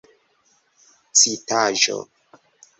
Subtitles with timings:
[1.19, 1.97] citaĵo